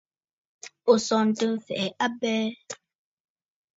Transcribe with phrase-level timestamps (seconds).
[0.91, 2.43] À sɔ̀ɔ̀ntə mfɛ̀ɛ a abɛɛ.